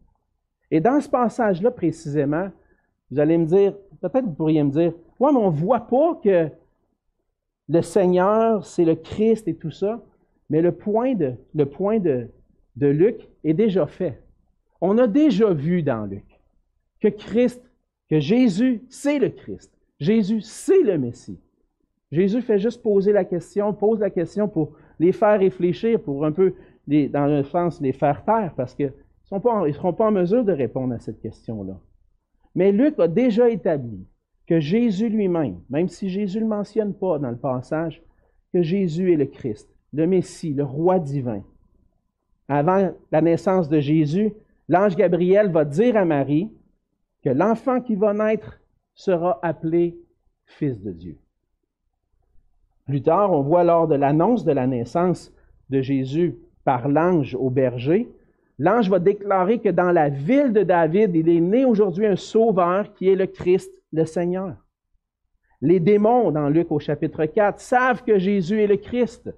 Et 0.70 0.82
dans 0.82 1.00
ce 1.00 1.08
passage-là 1.08 1.72
précisément, 1.72 2.50
vous 3.10 3.20
allez 3.20 3.38
me 3.38 3.46
dire, 3.46 3.74
peut-être 4.02 4.26
vous 4.26 4.34
pourriez 4.34 4.64
me 4.64 4.72
dire, 4.72 4.94
ouais, 5.22 5.32
mais 5.32 5.40
on 5.40 5.50
ne 5.50 5.56
voit 5.56 5.88
pas 5.88 6.20
que 6.22 6.50
le 7.70 7.82
Seigneur, 7.82 8.66
c'est 8.66 8.86
le 8.86 8.96
Christ 8.96 9.48
et 9.48 9.56
tout 9.56 9.72
ça. 9.72 10.04
Mais 10.50 10.62
le 10.62 10.74
point 10.74 11.16
de, 11.16 11.38
de 11.56 12.88
Luc 12.88 13.30
est 13.46 13.54
déjà 13.54 13.88
fait. 13.88 14.22
On 14.82 14.98
a 14.98 15.08
déjà 15.08 15.54
vu 15.54 15.84
dans 15.84 16.06
Luc 16.06 16.31
que 17.02 17.08
Christ, 17.08 17.62
que 18.10 18.20
Jésus, 18.20 18.84
c'est 18.90 19.20
le 19.20 19.30
Christ. 19.30 19.72
Jésus, 20.00 20.42
c'est 20.42 20.82
le 20.82 20.98
Messie. 20.98 21.40
Jésus 22.12 22.42
fait 22.42 22.60
juste 22.60 22.82
poser 22.82 23.14
la 23.14 23.24
question, 23.24 23.74
pose 23.74 24.00
la 24.00 24.10
question 24.10 24.48
pour 24.48 24.74
les 25.00 25.12
faire 25.12 25.40
réfléchir, 25.40 26.02
pour 26.02 26.26
un 26.26 26.32
peu, 26.32 26.54
dans 26.88 27.30
un 27.30 27.44
sens, 27.44 27.80
les 27.82 27.94
faire 27.94 28.24
taire, 28.26 28.54
parce 28.56 28.76
qu'ils 28.76 28.94
ne 29.32 29.72
seront 29.72 29.94
pas 29.94 30.08
en 30.08 30.12
mesure 30.12 30.44
de 30.44 30.52
répondre 30.52 30.94
à 30.94 31.00
cette 31.00 31.22
question-là. 31.22 31.80
Mais 32.54 32.72
Luc 32.72 33.00
a 33.00 33.08
déjà 33.08 33.50
établi 33.50 34.06
que 34.46 34.60
Jésus 34.60 35.08
lui-même, 35.08 35.62
même 35.70 35.88
si 35.88 36.10
Jésus 36.10 36.40
ne 36.40 36.44
le 36.44 36.50
mentionne 36.50 36.94
pas 36.94 37.18
dans 37.18 37.30
le 37.30 37.38
passage, 37.38 38.04
que 38.52 38.62
Jésus 38.62 39.14
est 39.14 39.18
le 39.18 39.28
Christ, 39.28 39.70
le 39.94 40.06
Messie, 40.06 40.54
le 40.54 40.66
roi 40.66 41.00
divin. 41.00 41.44
Avant 42.50 42.92
la 43.12 43.22
naissance 43.22 43.70
de 43.70 43.80
Jésus, 43.80 44.34
l'ange 44.68 44.98
Gabriel 44.98 45.50
va 45.50 45.64
dire 45.64 45.96
à 45.96 46.04
Marie 46.04 46.52
que 47.24 47.30
l'enfant 47.30 47.82
qui 47.82 47.96
va 47.96 48.14
naître 48.14 48.60
sera 48.96 49.40
appelé 49.42 49.98
Fils 50.46 50.82
de 50.82 50.92
Dieu. 50.92 51.18
Plus 52.86 53.02
tard, 53.02 53.32
on 53.32 53.42
voit 53.42 53.64
lors 53.64 53.88
de 53.88 53.96
l'annonce 53.96 54.44
de 54.44 54.52
la 54.52 54.68
naissance 54.68 55.32
de 55.70 55.82
Jésus 55.82 56.36
par 56.64 56.90
l'ange 56.90 57.36
au 57.36 57.50
berger, 57.50 58.10
l'ange 58.60 58.90
va 58.90 59.00
déclarer 59.00 59.60
que 59.60 59.70
dans 59.70 59.92
la 59.92 60.10
ville 60.10 60.54
de 60.54 60.64
David, 60.64 61.16
il 61.16 61.30
est 61.30 61.40
né 61.40 61.66
aujourd'hui 61.66 62.06
un 62.06 62.16
sauveur 62.16 62.94
qui 62.94 63.10
est 63.10 63.16
le 63.16 63.28
Christ, 63.28 63.72
le 63.94 64.06
Seigneur. 64.06 64.56
Les 65.62 65.80
démons, 65.80 66.32
dans 66.32 66.50
Luc 66.50 66.72
au 66.72 66.80
chapitre 66.80 67.26
4, 67.26 67.60
savent 67.60 68.04
que 68.04 68.18
Jésus 68.18 68.62
est 68.62 68.68
le 68.68 68.78
Christ. 68.78 69.34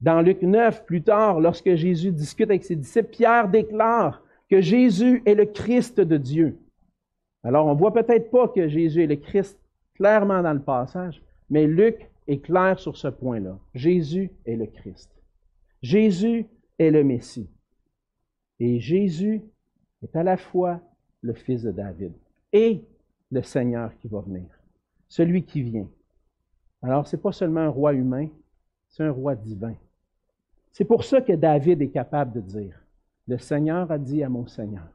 Dans 0.00 0.22
Luc 0.22 0.42
9, 0.42 0.86
plus 0.86 1.02
tard, 1.02 1.40
lorsque 1.40 1.74
Jésus 1.74 2.10
discute 2.10 2.48
avec 2.48 2.64
ses 2.64 2.76
disciples, 2.76 3.10
Pierre 3.10 3.48
déclare 3.48 4.22
que 4.50 4.60
Jésus 4.60 5.22
est 5.26 5.34
le 5.34 5.44
Christ 5.44 6.00
de 6.00 6.16
Dieu. 6.16 6.58
Alors, 7.42 7.66
on 7.66 7.74
ne 7.74 7.78
voit 7.78 7.92
peut-être 7.92 8.30
pas 8.30 8.48
que 8.48 8.68
Jésus 8.68 9.02
est 9.02 9.06
le 9.06 9.16
Christ 9.16 9.58
clairement 9.94 10.42
dans 10.42 10.52
le 10.52 10.62
passage, 10.62 11.22
mais 11.48 11.66
Luc 11.66 12.10
est 12.26 12.40
clair 12.40 12.78
sur 12.78 12.96
ce 12.96 13.08
point-là. 13.08 13.58
Jésus 13.74 14.30
est 14.46 14.56
le 14.56 14.66
Christ. 14.66 15.10
Jésus 15.82 16.46
est 16.78 16.90
le 16.90 17.02
Messie. 17.02 17.48
Et 18.58 18.78
Jésus 18.78 19.42
est 20.02 20.14
à 20.14 20.22
la 20.22 20.36
fois 20.36 20.80
le 21.22 21.32
fils 21.32 21.62
de 21.62 21.70
David 21.70 22.12
et 22.52 22.84
le 23.30 23.42
Seigneur 23.42 23.96
qui 23.98 24.08
va 24.08 24.20
venir, 24.20 24.46
celui 25.08 25.44
qui 25.44 25.62
vient. 25.62 25.88
Alors, 26.82 27.06
ce 27.06 27.16
n'est 27.16 27.22
pas 27.22 27.32
seulement 27.32 27.60
un 27.60 27.68
roi 27.68 27.92
humain, 27.94 28.28
c'est 28.88 29.04
un 29.04 29.12
roi 29.12 29.34
divin. 29.34 29.74
C'est 30.72 30.84
pour 30.84 31.04
ça 31.04 31.20
que 31.20 31.32
David 31.32 31.82
est 31.82 31.90
capable 31.90 32.32
de 32.32 32.40
dire, 32.40 32.80
le 33.26 33.38
Seigneur 33.38 33.90
a 33.90 33.98
dit 33.98 34.22
à 34.22 34.28
mon 34.28 34.46
Seigneur, 34.46 34.88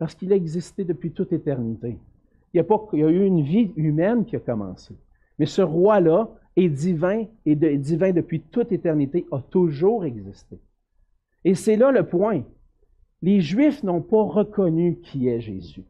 parce 0.00 0.14
qu'il 0.14 0.32
a 0.32 0.36
existé 0.36 0.82
depuis 0.82 1.12
toute 1.12 1.30
éternité. 1.34 1.98
Il 2.54 2.56
y 2.56 2.60
a, 2.60 2.64
pas, 2.64 2.82
eu 2.94 3.26
une 3.26 3.42
vie 3.42 3.70
humaine 3.76 4.24
qui 4.24 4.34
a 4.34 4.40
commencé. 4.40 4.96
Mais 5.38 5.44
ce 5.44 5.60
roi-là 5.60 6.30
est 6.56 6.70
divin 6.70 7.26
et 7.44 7.54
depuis 7.54 8.40
toute 8.40 8.72
éternité, 8.72 9.26
a 9.30 9.40
toujours 9.40 10.06
existé. 10.06 10.58
Et 11.44 11.54
c'est 11.54 11.76
là 11.76 11.92
le 11.92 12.06
point. 12.08 12.44
Les 13.20 13.42
Juifs 13.42 13.82
n'ont 13.82 14.00
pas 14.00 14.22
reconnu 14.22 15.00
qui 15.02 15.28
est 15.28 15.40
Jésus. 15.40 15.84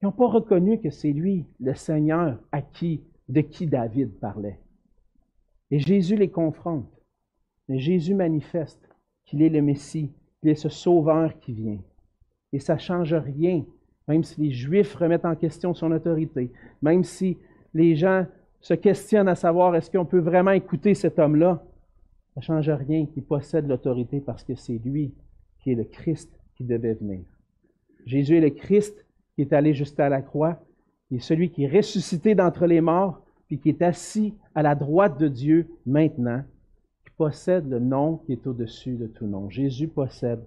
Ils 0.00 0.04
n'ont 0.04 0.12
pas 0.12 0.28
reconnu 0.28 0.78
que 0.78 0.90
c'est 0.90 1.12
lui, 1.12 1.46
le 1.58 1.74
Seigneur, 1.74 2.38
à 2.52 2.60
qui, 2.60 3.02
de 3.30 3.40
qui 3.40 3.66
David 3.66 4.10
parlait. 4.20 4.60
Et 5.70 5.78
Jésus 5.78 6.16
les 6.16 6.30
confronte. 6.30 7.00
Mais 7.70 7.78
Jésus 7.78 8.14
manifeste 8.14 8.90
qu'il 9.24 9.40
est 9.40 9.48
le 9.48 9.62
Messie, 9.62 10.12
qu'il 10.38 10.50
est 10.50 10.54
ce 10.54 10.68
Sauveur 10.68 11.38
qui 11.38 11.54
vient. 11.54 11.78
Et 12.52 12.58
ça 12.58 12.74
ne 12.74 12.80
change 12.80 13.14
rien, 13.14 13.64
même 14.08 14.24
si 14.24 14.40
les 14.40 14.52
Juifs 14.52 14.94
remettent 14.94 15.24
en 15.24 15.36
question 15.36 15.74
son 15.74 15.92
autorité, 15.92 16.50
même 16.82 17.04
si 17.04 17.38
les 17.74 17.96
gens 17.96 18.26
se 18.60 18.74
questionnent 18.74 19.28
à 19.28 19.34
savoir 19.34 19.74
est-ce 19.74 19.90
qu'on 19.90 20.04
peut 20.04 20.20
vraiment 20.20 20.50
écouter 20.52 20.94
cet 20.94 21.18
homme-là, 21.18 21.64
ça 22.34 22.40
ne 22.40 22.62
change 22.62 22.70
rien 22.70 23.06
qu'il 23.06 23.24
possède 23.24 23.68
l'autorité 23.68 24.20
parce 24.20 24.44
que 24.44 24.54
c'est 24.54 24.78
lui 24.84 25.12
qui 25.60 25.72
est 25.72 25.74
le 25.74 25.84
Christ 25.84 26.30
qui 26.56 26.64
devait 26.64 26.94
venir. 26.94 27.20
Jésus 28.06 28.36
est 28.36 28.40
le 28.40 28.50
Christ 28.50 29.04
qui 29.34 29.42
est 29.42 29.52
allé 29.52 29.74
jusqu'à 29.74 30.08
la 30.08 30.22
croix, 30.22 30.62
qui 31.08 31.16
est 31.16 31.20
celui 31.20 31.50
qui 31.50 31.64
est 31.64 31.76
ressuscité 31.76 32.34
d'entre 32.34 32.66
les 32.66 32.80
morts, 32.80 33.22
puis 33.46 33.58
qui 33.58 33.68
est 33.68 33.82
assis 33.82 34.34
à 34.54 34.62
la 34.62 34.74
droite 34.74 35.18
de 35.18 35.28
Dieu 35.28 35.68
maintenant, 35.86 36.42
qui 37.04 37.10
possède 37.16 37.68
le 37.68 37.78
nom 37.78 38.18
qui 38.18 38.32
est 38.32 38.46
au-dessus 38.46 38.96
de 38.96 39.06
tout 39.06 39.26
nom. 39.26 39.50
Jésus 39.50 39.88
possède 39.88 40.42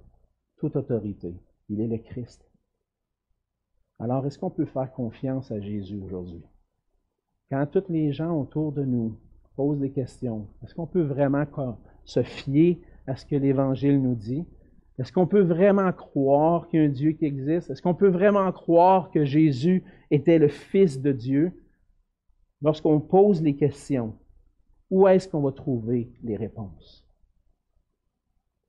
toute 0.58 0.76
autorité. 0.76 1.34
Il 1.69 1.81
est 1.81 1.88
le 1.88 1.98
Christ. 1.98 2.45
Alors, 4.00 4.25
est-ce 4.25 4.38
qu'on 4.38 4.50
peut 4.50 4.65
faire 4.65 4.91
confiance 4.91 5.51
à 5.51 5.60
Jésus 5.60 5.98
aujourd'hui? 5.98 6.43
Quand 7.50 7.65
tous 7.65 7.89
les 7.89 8.12
gens 8.12 8.39
autour 8.39 8.72
de 8.72 8.84
nous 8.84 9.17
posent 9.55 9.79
des 9.79 9.91
questions, 9.91 10.48
est-ce 10.63 10.75
qu'on 10.75 10.88
peut 10.88 11.03
vraiment 11.03 11.45
se 12.03 12.24
fier 12.24 12.81
à 13.07 13.15
ce 13.15 13.25
que 13.25 13.36
l'Évangile 13.36 14.01
nous 14.01 14.15
dit? 14.15 14.45
Est-ce 14.98 15.12
qu'on 15.12 15.27
peut 15.27 15.41
vraiment 15.41 15.91
croire 15.91 16.67
qu'il 16.67 16.79
y 16.79 16.84
a 16.84 16.86
un 16.86 16.91
Dieu 16.91 17.12
qui 17.12 17.25
existe? 17.25 17.69
Est-ce 17.69 17.81
qu'on 17.81 17.95
peut 17.95 18.10
vraiment 18.10 18.51
croire 18.51 19.12
que 19.12 19.25
Jésus 19.25 19.84
était 20.10 20.39
le 20.39 20.48
Fils 20.48 21.01
de 21.01 21.12
Dieu? 21.12 21.51
Lorsqu'on 22.62 23.00
pose 23.00 23.41
les 23.41 23.55
questions, 23.55 24.17
où 24.89 25.07
est-ce 25.07 25.27
qu'on 25.27 25.41
va 25.41 25.51
trouver 25.51 26.12
les 26.24 26.38
réponses? 26.38 27.05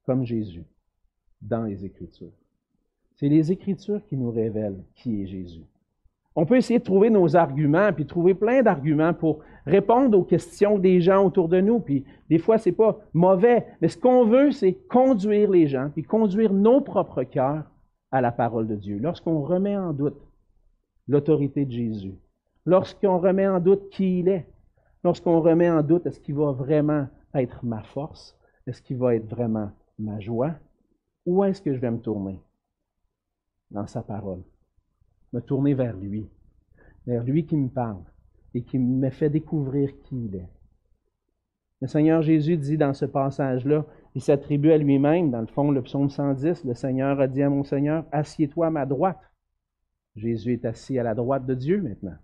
Comme 0.04 0.24
Jésus, 0.24 0.64
dans 1.40 1.64
les 1.64 1.84
Écritures. 1.84 2.32
C'est 3.16 3.28
les 3.28 3.50
Écritures 3.50 4.04
qui 4.06 4.16
nous 4.16 4.30
révèlent 4.30 4.85
qui 4.94 5.23
est 5.23 5.26
Jésus. 5.26 5.64
On 6.38 6.44
peut 6.44 6.56
essayer 6.56 6.78
de 6.78 6.85
trouver 6.85 7.08
nos 7.08 7.35
arguments, 7.35 7.90
puis 7.94 8.04
trouver 8.04 8.35
plein 8.35 8.62
d'arguments 8.62 9.14
pour 9.14 9.40
répondre 9.64 10.18
aux 10.18 10.23
questions 10.23 10.78
des 10.78 11.00
gens 11.00 11.25
autour 11.25 11.49
de 11.49 11.62
nous. 11.62 11.80
Puis 11.80 12.04
des 12.28 12.38
fois, 12.38 12.58
c'est 12.58 12.73
pas 12.73 12.99
mauvais, 13.14 13.66
mais 13.80 13.88
ce 13.88 13.96
qu'on 13.96 14.26
veut, 14.26 14.52
c'est 14.52 14.75
conduire 14.75 15.50
les 15.50 15.66
gens, 15.66 15.88
puis 15.90 16.02
conduire 16.02 16.52
nos 16.52 16.82
propres 16.82 17.23
cœurs 17.23 17.64
à 18.12 18.20
la 18.20 18.32
parole 18.32 18.66
de 18.66 18.76
Dieu. 18.76 18.99
Lorsqu'on 18.99 19.40
remet 19.40 19.78
en 19.78 19.94
doute 19.94 20.20
l'autorité 21.08 21.64
de 21.64 21.73
Jésus, 21.73 22.14
lorsqu'on 22.66 23.18
remet 23.18 23.49
en 23.49 23.58
doute 23.58 23.88
qui 23.88 24.18
il 24.20 24.28
est, 24.28 24.46
lorsqu'on 25.04 25.40
remet 25.40 25.70
en 25.70 25.82
doute 25.82 26.04
est-ce 26.04 26.20
qu'il 26.20 26.35
va 26.35 26.52
vraiment 26.52 27.06
être 27.35 27.64
ma 27.64 27.82
force, 27.82 28.38
est-ce 28.66 28.82
qu'il 28.82 28.99
va 28.99 29.14
être 29.14 29.26
vraiment 29.26 29.70
ma 29.99 30.20
joie, 30.20 30.52
où 31.25 31.44
est-ce 31.44 31.62
que 31.62 31.73
je 31.73 31.80
vais 31.80 31.90
me 31.90 31.99
tourner? 31.99 32.38
Dans 33.70 33.87
sa 33.87 34.02
parole 34.02 34.42
me 35.32 35.40
tourner 35.40 35.75
vers 35.75 35.96
lui, 35.96 36.28
vers 37.06 37.23
lui 37.23 37.46
qui 37.46 37.56
me 37.56 37.68
parle 37.68 38.02
et 38.54 38.62
qui 38.62 38.78
me 38.78 39.11
fait 39.11 39.30
découvrir 39.30 39.90
qui 40.02 40.26
il 40.26 40.37
est. 40.37 40.49
Le 41.82 41.88
Seigneur 41.88 42.23
Jésus 42.23 42.56
dit 42.56 42.78
dans 42.78 42.94
ce 42.94 43.04
passage-là, 43.04 43.85
il 44.14 44.23
s'attribue 44.23 44.73
à 44.73 44.78
lui-même, 44.78 45.30
dans 45.30 45.42
le 45.42 45.46
fond, 45.46 45.70
le 45.70 45.82
psaume 45.82 46.08
110, 46.08 46.64
le 46.64 46.75
Seigneur 46.75 47.20
a 47.20 47.26
dit 47.26 47.42
à 47.42 47.50
mon 47.50 47.64
Seigneur, 47.64 48.06
assieds-toi 48.12 48.68
à 48.68 48.70
ma 48.70 48.87
droite. 48.87 49.20
Jésus 50.14 50.54
est 50.54 50.64
assis 50.64 50.99
à 50.99 51.02
la 51.02 51.14
droite 51.14 51.44
de 51.44 51.54
Dieu 51.54 51.82
maintenant. 51.82 52.16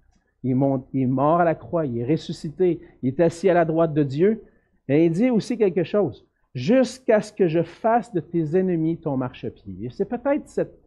Il 0.42 0.52
est, 0.52 1.06
mort 1.06 1.40
à 1.40 1.44
la 1.44 1.54
croix, 1.54 1.84
il 1.84 1.98
est 1.98 2.10
ressuscité, 2.10 2.80
il 3.02 3.10
est 3.10 3.20
assis 3.20 3.48
à 3.50 3.54
la 3.54 3.66
droite 3.66 3.92
de 3.92 4.02
Dieu. 4.02 4.42
Et 4.88 5.04
il 5.04 5.12
dit 5.12 5.30
aussi 5.30 5.58
quelque 5.58 5.84
chose, 5.84 6.26
jusqu'à 6.54 7.20
ce 7.20 7.32
que 7.32 7.46
je 7.46 7.62
fasse 7.62 8.12
de 8.12 8.20
tes 8.20 8.56
ennemis 8.56 8.98
ton 8.98 9.16
marchepied. 9.18 9.90
C'est 9.90 10.08
peut-être 10.08 10.48
cette 10.48 10.81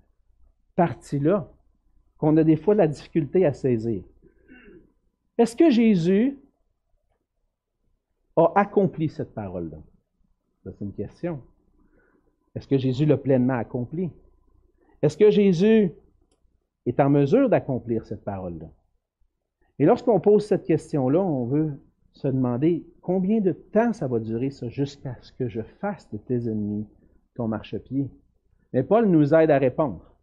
partie-là 0.75 1.51
qu'on 2.17 2.37
a 2.37 2.43
des 2.43 2.55
fois 2.55 2.75
la 2.75 2.87
difficulté 2.87 3.45
à 3.45 3.53
saisir. 3.53 4.03
Est-ce 5.37 5.55
que 5.55 5.69
Jésus 5.69 6.39
a 8.35 8.51
accompli 8.55 9.09
cette 9.09 9.33
parole-là? 9.33 9.77
C'est 10.63 10.81
une 10.81 10.93
question. 10.93 11.41
Est-ce 12.55 12.67
que 12.67 12.77
Jésus 12.77 13.05
l'a 13.05 13.17
pleinement 13.17 13.57
accompli? 13.57 14.09
Est-ce 15.01 15.17
que 15.17 15.29
Jésus 15.29 15.91
est 16.85 16.99
en 16.99 17.09
mesure 17.09 17.49
d'accomplir 17.49 18.05
cette 18.05 18.23
parole-là? 18.23 18.69
Et 19.77 19.85
lorsqu'on 19.85 20.19
pose 20.19 20.45
cette 20.45 20.65
question-là, 20.65 21.21
on 21.21 21.45
veut 21.45 21.73
se 22.13 22.29
demander 22.29 22.85
combien 23.01 23.41
de 23.41 23.51
temps 23.51 23.91
ça 23.91 24.07
va 24.07 24.19
durer 24.19 24.49
ça 24.49 24.69
jusqu'à 24.69 25.17
ce 25.21 25.33
que 25.33 25.49
je 25.49 25.61
fasse 25.61 26.09
de 26.11 26.17
tes 26.17 26.47
ennemis 26.47 26.87
ton 27.35 27.49
marchepied. 27.49 28.09
Mais 28.71 28.83
Paul 28.83 29.07
nous 29.07 29.33
aide 29.33 29.51
à 29.51 29.57
répondre. 29.57 30.14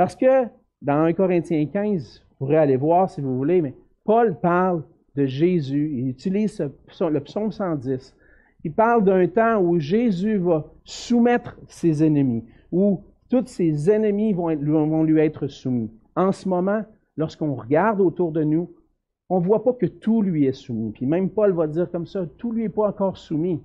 Parce 0.00 0.16
que 0.16 0.46
dans 0.80 1.02
1 1.02 1.12
Corinthiens 1.12 1.66
15, 1.66 2.24
vous 2.30 2.36
pourrez 2.38 2.56
aller 2.56 2.78
voir 2.78 3.10
si 3.10 3.20
vous 3.20 3.36
voulez, 3.36 3.60
mais 3.60 3.74
Paul 4.02 4.34
parle 4.40 4.82
de 5.14 5.26
Jésus, 5.26 5.92
il 5.94 6.08
utilise 6.08 6.58
le 6.58 7.20
psaume 7.20 7.52
110. 7.52 8.16
Il 8.64 8.72
parle 8.72 9.04
d'un 9.04 9.28
temps 9.28 9.60
où 9.60 9.78
Jésus 9.78 10.38
va 10.38 10.64
soumettre 10.84 11.58
ses 11.68 12.02
ennemis, 12.02 12.46
où 12.72 13.02
tous 13.28 13.44
ses 13.44 13.90
ennemis 13.90 14.32
vont, 14.32 14.56
vont 14.56 15.02
lui 15.02 15.20
être 15.20 15.48
soumis. 15.48 15.90
En 16.16 16.32
ce 16.32 16.48
moment, 16.48 16.82
lorsqu'on 17.18 17.54
regarde 17.54 18.00
autour 18.00 18.32
de 18.32 18.42
nous, 18.42 18.72
on 19.28 19.38
ne 19.38 19.44
voit 19.44 19.62
pas 19.62 19.74
que 19.74 19.84
tout 19.84 20.22
lui 20.22 20.46
est 20.46 20.54
soumis. 20.54 20.92
Puis 20.92 21.04
même 21.04 21.28
Paul 21.28 21.52
va 21.52 21.66
dire 21.66 21.90
comme 21.90 22.06
ça, 22.06 22.24
tout 22.38 22.52
lui 22.52 22.64
est 22.64 22.68
pas 22.70 22.88
encore 22.88 23.18
soumis. 23.18 23.60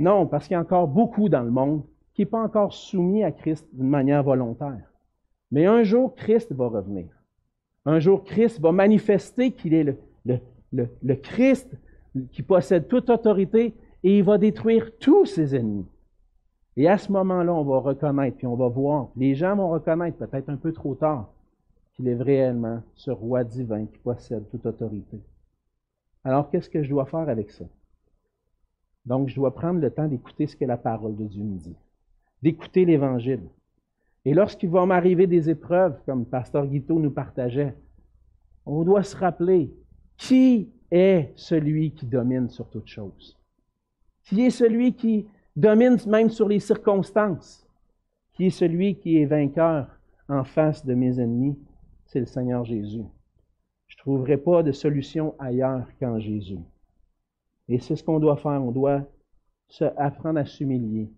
Non, 0.00 0.26
parce 0.26 0.48
qu'il 0.48 0.54
y 0.54 0.58
a 0.58 0.60
encore 0.60 0.88
beaucoup 0.88 1.28
dans 1.28 1.44
le 1.44 1.52
monde 1.52 1.84
qui 2.14 2.22
n'est 2.22 2.26
pas 2.26 2.42
encore 2.42 2.72
soumis 2.72 3.24
à 3.24 3.32
Christ 3.32 3.66
d'une 3.72 3.88
manière 3.88 4.22
volontaire. 4.22 4.90
Mais 5.50 5.66
un 5.66 5.82
jour, 5.82 6.14
Christ 6.14 6.52
va 6.52 6.68
revenir. 6.68 7.06
Un 7.84 7.98
jour, 7.98 8.24
Christ 8.24 8.60
va 8.60 8.72
manifester 8.72 9.52
qu'il 9.52 9.74
est 9.74 9.96
le, 10.24 11.14
Christ 11.16 11.76
qui 12.32 12.42
possède 12.42 12.88
toute 12.88 13.10
autorité 13.10 13.74
et 14.02 14.18
il 14.18 14.24
va 14.24 14.38
détruire 14.38 14.96
tous 14.98 15.26
ses 15.26 15.54
ennemis. 15.54 15.86
Et 16.76 16.88
à 16.88 16.98
ce 16.98 17.12
moment-là, 17.12 17.52
on 17.52 17.64
va 17.64 17.78
reconnaître, 17.78 18.36
puis 18.36 18.46
on 18.46 18.56
va 18.56 18.68
voir, 18.68 19.10
les 19.16 19.34
gens 19.34 19.54
vont 19.56 19.68
reconnaître 19.68 20.18
peut-être 20.18 20.48
un 20.48 20.56
peu 20.56 20.72
trop 20.72 20.94
tard 20.94 21.30
qu'il 21.94 22.08
est 22.08 22.20
réellement 22.20 22.82
ce 22.94 23.10
roi 23.10 23.44
divin 23.44 23.86
qui 23.86 23.98
possède 23.98 24.48
toute 24.50 24.66
autorité. 24.66 25.20
Alors, 26.24 26.50
qu'est-ce 26.50 26.70
que 26.70 26.82
je 26.82 26.90
dois 26.90 27.04
faire 27.04 27.28
avec 27.28 27.50
ça? 27.50 27.64
Donc, 29.06 29.28
je 29.28 29.34
dois 29.36 29.54
prendre 29.54 29.80
le 29.80 29.90
temps 29.90 30.08
d'écouter 30.08 30.46
ce 30.46 30.56
que 30.56 30.64
la 30.64 30.78
parole 30.78 31.14
de 31.14 31.24
Dieu 31.24 31.44
me 31.44 31.58
dit, 31.58 31.76
d'écouter 32.44 32.84
l'Évangile, 32.84 33.48
et 34.26 34.34
lorsqu'il 34.34 34.68
va 34.68 34.84
m'arriver 34.84 35.26
des 35.26 35.48
épreuves, 35.48 35.98
comme 36.04 36.26
Pasteur 36.26 36.66
Guito 36.66 36.98
nous 37.00 37.10
partageait, 37.10 37.74
on 38.66 38.82
doit 38.82 39.02
se 39.02 39.16
rappeler 39.16 39.72
qui 40.18 40.68
est 40.90 41.32
celui 41.36 41.92
qui 41.92 42.04
domine 42.04 42.50
sur 42.50 42.68
toute 42.68 42.86
chose. 42.86 43.38
Qui 44.24 44.42
est 44.42 44.50
celui 44.50 44.92
qui 44.92 45.26
domine 45.56 45.96
même 46.06 46.28
sur 46.28 46.46
les 46.46 46.60
circonstances. 46.60 47.66
Qui 48.34 48.46
est 48.46 48.50
celui 48.50 48.96
qui 48.96 49.16
est 49.16 49.26
vainqueur 49.26 49.88
en 50.28 50.44
face 50.44 50.84
de 50.84 50.92
mes 50.92 51.18
ennemis? 51.18 51.58
C'est 52.04 52.20
le 52.20 52.26
Seigneur 52.26 52.62
Jésus. 52.66 53.04
Je 53.86 53.96
ne 53.96 54.00
trouverai 54.00 54.36
pas 54.36 54.62
de 54.62 54.72
solution 54.72 55.34
ailleurs 55.38 55.86
qu'en 55.98 56.18
Jésus. 56.18 56.60
Et 57.68 57.78
c'est 57.78 57.96
ce 57.96 58.04
qu'on 58.04 58.20
doit 58.20 58.36
faire. 58.36 58.62
On 58.62 58.70
doit 58.70 59.02
se 59.68 59.84
apprendre 59.96 60.38
à 60.38 60.44
s'humilier, 60.44 61.10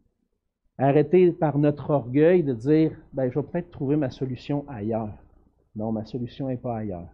Arrêter 0.78 1.32
par 1.32 1.58
notre 1.58 1.90
orgueil 1.90 2.42
de 2.42 2.52
dire, 2.52 2.92
ben, 3.14 3.30
je 3.30 3.38
vais 3.38 3.46
peut-être 3.46 3.70
trouver 3.70 3.96
ma 3.96 4.10
solution 4.10 4.68
ailleurs. 4.68 5.14
Non, 5.74 5.90
ma 5.90 6.04
solution 6.04 6.48
n'est 6.48 6.58
pas 6.58 6.78
ailleurs. 6.78 7.08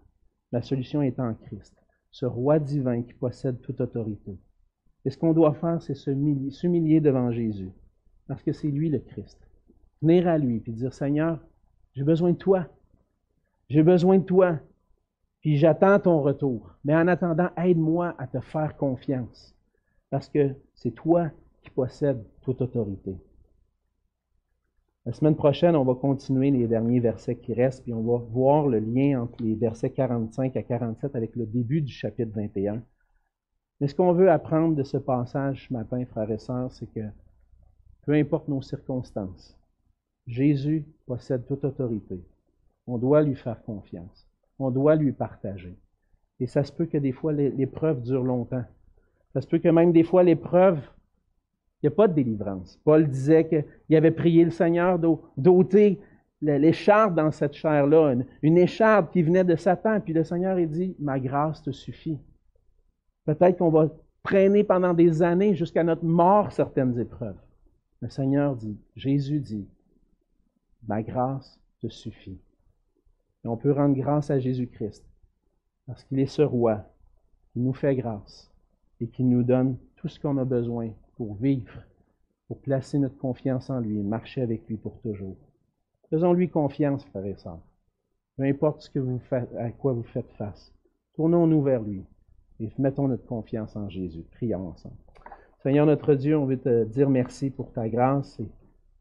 Ma 0.50 0.62
solution 0.62 1.00
est 1.00 1.21
en 1.21 1.35
Christ, 1.35 1.75
ce 2.11 2.26
roi 2.26 2.59
divin 2.59 3.02
qui 3.02 3.14
possède 3.14 3.61
toute 3.61 3.81
autorité. 3.81 4.37
Et 5.04 5.11
ce 5.11 5.16
qu'on 5.16 5.33
doit 5.33 5.54
faire, 5.54 5.81
c'est 5.81 5.95
s'humilier 5.95 7.00
devant 7.00 7.31
Jésus, 7.31 7.71
parce 8.26 8.42
que 8.42 8.52
c'est 8.52 8.69
lui 8.69 8.90
le 8.90 8.99
Christ. 8.99 9.38
Venir 10.00 10.26
à 10.26 10.38
lui, 10.38 10.61
puis 10.61 10.73
dire, 10.73 10.92
Seigneur, 10.92 11.38
j'ai 11.95 12.04
besoin 12.04 12.33
de 12.33 12.37
toi. 12.37 12.66
J'ai 13.69 13.83
besoin 13.83 14.19
de 14.19 14.25
toi. 14.25 14.59
Puis 15.40 15.57
j'attends 15.57 15.99
ton 16.00 16.21
retour. 16.21 16.75
Mais 16.85 16.95
en 16.95 17.07
attendant, 17.09 17.50
aide-moi 17.57 18.14
à 18.19 18.26
te 18.26 18.40
faire 18.40 18.76
confiance. 18.76 19.57
Parce 20.11 20.28
que 20.28 20.54
c'est 20.75 20.90
toi 20.90 21.31
qui 21.62 21.71
possèdes 21.71 22.25
toute 22.42 22.61
autorité. 22.61 23.16
La 25.04 25.12
semaine 25.12 25.35
prochaine, 25.35 25.75
on 25.75 25.85
va 25.85 25.97
continuer 25.97 26.52
les 26.52 26.68
derniers 26.68 27.00
versets 27.00 27.35
qui 27.35 27.54
restent, 27.54 27.82
puis 27.82 27.92
on 27.92 28.02
va 28.02 28.18
voir 28.18 28.68
le 28.68 28.78
lien 28.78 29.21
entre 29.21 29.42
les 29.42 29.56
versets 29.56 29.90
45 29.90 30.56
à 30.56 30.62
47 30.62 31.16
avec 31.16 31.35
le 31.35 31.44
début 31.44 31.80
du 31.80 31.92
chapitre 31.92 32.30
21. 32.37 32.80
Mais 33.80 33.88
ce 33.88 33.97
qu'on 33.97 34.12
veut 34.12 34.30
apprendre 34.30 34.76
de 34.76 34.85
ce 34.85 34.99
passage 34.99 35.66
ce 35.66 35.73
matin, 35.73 36.04
frères 36.06 36.30
et 36.30 36.38
sœurs, 36.38 36.71
c'est 36.71 36.87
que 36.87 37.00
peu 38.06 38.12
importe 38.12 38.47
nos 38.47 38.62
circonstances, 38.62 39.59
Jésus 40.28 40.87
possède 41.06 41.47
toute 41.47 41.64
autorité. 41.64 42.23
On 42.87 42.97
doit 42.97 43.23
lui 43.23 43.35
faire 43.35 43.61
confiance. 43.64 44.28
On 44.61 44.71
doit 44.71 44.94
lui 44.94 45.11
partager. 45.11 45.76
Et 46.38 46.47
ça 46.47 46.62
se 46.62 46.73
peut 46.73 46.87
que 46.87 46.99
des 46.99 47.12
fois 47.12 47.32
l'épreuve 47.32 48.02
dure 48.02 48.23
longtemps. 48.23 48.64
Ça 49.32 49.40
se 49.40 49.49
peut 49.49 49.59
que 49.59 49.68
même 49.68 49.90
des 49.90 50.04
fois 50.04 50.23
l'épreuve 50.23 50.78
il 51.83 51.87
n'y 51.87 51.93
a 51.93 51.97
pas 51.97 52.07
de 52.07 52.15
délivrance. 52.15 52.79
Paul 52.85 53.09
disait 53.09 53.49
qu'il 53.49 53.97
avait 53.97 54.12
prié 54.12 54.45
le 54.45 54.53
Seigneur 54.53 55.01
d'ôter 55.37 56.01
l'écharpe 56.41 57.15
dans 57.15 57.33
cette 57.33 57.55
chair-là, 57.55 58.15
une, 58.43 58.59
écharpe 58.59 59.12
qui 59.12 59.23
venait 59.23 59.43
de 59.43 59.57
Satan. 59.57 60.01
Puis 60.01 60.12
le 60.12 60.23
Seigneur 60.23 60.57
a 60.57 60.65
dit, 60.65 60.95
ma 61.01 61.19
grâce 61.19 61.61
te 61.62 61.73
suffit. 61.73 62.19
Peut-être 63.25 63.59
qu'on 63.59 63.71
va 63.71 63.89
traîner 64.23 64.62
pendant 64.62 64.95
des 64.95 65.23
années 65.23 65.57
jusqu'à 65.57 65.83
notre 65.83 66.05
mort 66.05 66.53
certaines 66.53 66.99
épreuves. 67.01 67.39
Le 68.01 68.09
Seigneur 68.09 68.55
dit, 68.55 68.79
Jésus 68.95 69.41
dit, 69.41 69.67
ma 70.87 71.03
grâce 71.03 71.61
te 71.81 71.89
suffit. 71.89 72.39
Et 73.45 73.49
on 73.49 73.57
peut 73.57 73.73
rendre 73.73 73.97
grâce 73.97 74.31
à 74.31 74.39
Jésus-Christ 74.39 75.05
parce 75.87 76.05
qu'il 76.05 76.21
est 76.21 76.27
ce 76.27 76.43
roi 76.43 76.85
qui 77.53 77.59
nous 77.59 77.73
fait 77.73 77.97
grâce 77.97 78.53
et 79.01 79.09
qui 79.09 79.25
nous 79.25 79.43
donne 79.43 79.77
tout 79.97 80.07
ce 80.07 80.21
qu'on 80.21 80.39
a 80.39 80.45
besoin 80.45 80.91
pour 81.16 81.35
vivre, 81.35 81.83
pour 82.49 82.61
placer 82.61 82.99
notre 82.99 83.16
confiance 83.19 83.71
en 83.71 83.81
lui 83.81 83.99
et 83.99 84.02
marcher 84.02 84.42
avec 84.42 84.66
lui 84.69 84.76
pour 84.76 85.00
toujours. 85.00 85.37
Faisons-lui 86.11 86.50
confiance, 86.50 87.04
frères 87.07 87.26
et 87.26 87.37
sœurs. 87.37 87.62
Peu 88.37 88.45
importe 88.45 88.83
ce 88.83 88.90
que 88.90 88.99
vous 88.99 89.19
faites, 89.19 89.54
à 89.57 89.71
quoi 89.71 89.92
vous 89.92 90.02
faites 90.02 90.31
face. 90.33 90.75
Tournons-nous 91.14 91.62
vers 91.62 91.83
lui 91.83 92.04
et 92.61 92.71
mettons 92.78 93.09
notre 93.09 93.26
confiance 93.26 93.76
en 93.76 93.88
Jésus. 93.88 94.25
Prions 94.33 94.69
ensemble. 94.69 94.97
Seigneur 95.62 95.87
notre 95.87 96.14
Dieu, 96.14 96.37
on 96.37 96.47
veut 96.47 96.59
te 96.59 96.85
dire 96.85 97.09
merci 97.09 97.50
pour 97.50 97.73
ta 97.73 97.88
grâce 97.88 98.40
et 98.40 98.49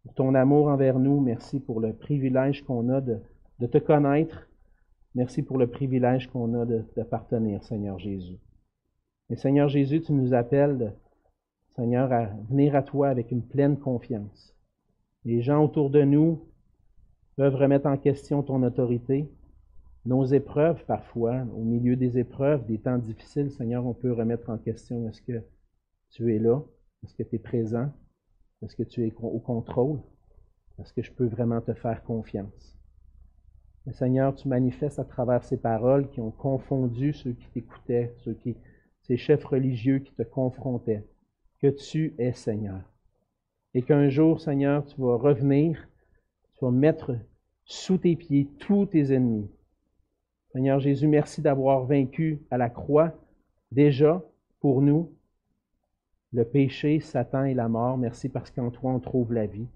pour 0.03 0.13
ton 0.13 0.35
amour 0.35 0.67
envers 0.67 0.99
nous. 0.99 1.19
Merci 1.19 1.59
pour 1.59 1.79
le 1.79 1.93
privilège 1.93 2.63
qu'on 2.63 2.89
a 2.89 3.01
de, 3.01 3.19
te 3.59 3.77
connaître. 3.77 4.47
Merci 5.15 5.43
pour 5.43 5.57
le 5.57 5.67
privilège 5.67 6.27
qu'on 6.27 6.53
a 6.59 6.65
de 6.65 6.79
t'appartenir, 6.95 7.63
Seigneur 7.63 7.99
Jésus. 7.99 8.37
Et 9.29 9.35
Seigneur 9.35 9.69
Jésus, 9.69 10.01
tu 10.01 10.13
nous 10.13 10.33
appelles 10.33 10.93
Seigneur, 11.75 12.11
à 12.11 12.25
venir 12.49 12.75
à 12.75 12.83
toi 12.83 13.07
avec 13.07 13.31
une 13.31 13.43
pleine 13.43 13.79
confiance. 13.79 14.53
Les 15.23 15.41
gens 15.41 15.63
autour 15.63 15.89
de 15.89 16.01
nous 16.01 16.43
peuvent 17.37 17.55
remettre 17.55 17.87
en 17.87 17.97
question 17.97 18.43
ton 18.43 18.61
autorité. 18.63 19.31
Nos 20.05 20.25
épreuves, 20.25 20.83
parfois, 20.85 21.45
au 21.55 21.63
milieu 21.63 21.95
des 21.95 22.17
épreuves, 22.17 22.65
des 22.65 22.77
temps 22.77 22.97
difficiles, 22.97 23.51
Seigneur, 23.51 23.85
on 23.85 23.93
peut 23.93 24.11
remettre 24.11 24.49
en 24.49 24.57
question 24.57 25.07
est-ce 25.07 25.21
que 25.21 25.41
tu 26.09 26.35
es 26.35 26.39
là? 26.39 26.61
Est-ce 27.03 27.15
que 27.15 27.23
tu 27.23 27.35
es 27.37 27.39
présent? 27.39 27.89
Est-ce 28.61 28.75
que 28.75 28.83
tu 28.83 29.07
es 29.07 29.13
au 29.21 29.39
contrôle? 29.39 30.01
Est-ce 30.79 30.91
que 30.91 31.01
je 31.01 31.11
peux 31.11 31.27
vraiment 31.27 31.61
te 31.61 31.73
faire 31.73 32.03
confiance? 32.03 32.77
Mais 33.85 33.93
Seigneur, 33.93 34.35
tu 34.35 34.49
manifestes 34.49 34.99
à 34.99 35.05
travers 35.05 35.43
ces 35.45 35.57
paroles 35.57 36.09
qui 36.09 36.19
ont 36.19 36.31
confondu 36.31 37.13
ceux 37.13 37.31
qui 37.31 37.47
t'écoutaient, 37.53 38.13
ceux 38.17 38.33
qui, 38.33 38.57
ces 39.03 39.15
chefs 39.15 39.45
religieux 39.45 39.99
qui 39.99 40.13
te 40.13 40.23
confrontaient 40.23 41.05
que 41.61 41.67
tu 41.67 42.15
es 42.17 42.33
Seigneur. 42.33 42.81
Et 43.73 43.81
qu'un 43.81 44.09
jour, 44.09 44.41
Seigneur, 44.41 44.85
tu 44.85 44.99
vas 44.99 45.15
revenir, 45.15 45.87
tu 46.57 46.65
vas 46.65 46.71
mettre 46.71 47.15
sous 47.65 47.97
tes 47.97 48.15
pieds 48.15 48.47
tous 48.59 48.87
tes 48.87 49.13
ennemis. 49.13 49.49
Seigneur 50.51 50.79
Jésus, 50.79 51.07
merci 51.07 51.41
d'avoir 51.41 51.85
vaincu 51.85 52.41
à 52.51 52.57
la 52.57 52.69
croix 52.69 53.13
déjà 53.71 54.21
pour 54.59 54.81
nous 54.81 55.13
le 56.33 56.43
péché, 56.43 56.99
Satan 56.99 57.45
et 57.45 57.53
la 57.53 57.69
mort. 57.69 57.97
Merci 57.97 58.29
parce 58.29 58.51
qu'en 58.51 58.71
toi 58.71 58.91
on 58.91 58.99
trouve 58.99 59.33
la 59.33 59.45
vie. 59.45 59.67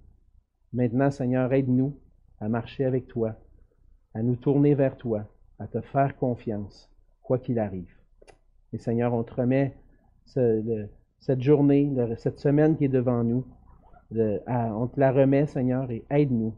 Maintenant, 0.73 1.11
Seigneur, 1.11 1.53
aide-nous 1.53 1.97
à 2.39 2.49
marcher 2.49 2.83
avec 2.83 3.07
toi, 3.07 3.35
à 4.13 4.21
nous 4.21 4.35
tourner 4.35 4.75
vers 4.75 4.97
toi, 4.97 5.25
à 5.59 5.67
te 5.67 5.79
faire 5.79 6.17
confiance, 6.17 6.91
quoi 7.21 7.39
qu'il 7.39 7.59
arrive. 7.59 7.93
Et 8.73 8.77
Seigneur, 8.77 9.13
on 9.13 9.23
te 9.23 9.33
remet 9.33 9.73
ce, 10.25 10.87
cette 11.19 11.41
journée, 11.41 11.91
cette 12.17 12.39
semaine 12.39 12.77
qui 12.77 12.85
est 12.85 12.89
devant 12.89 13.23
nous. 13.23 13.45
on 14.11 14.87
te 14.87 14.99
la 14.99 15.11
remet, 15.11 15.47
Seigneur, 15.47 15.89
et 15.91 16.05
aide-nous 16.09 16.53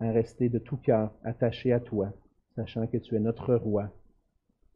à 0.00 0.10
rester 0.10 0.48
de 0.48 0.58
tout 0.58 0.76
cœur 0.76 1.12
attachés 1.24 1.72
à 1.72 1.80
toi, 1.80 2.12
sachant 2.54 2.86
que 2.86 2.98
tu 2.98 3.16
es 3.16 3.20
notre 3.20 3.54
roi, 3.54 3.90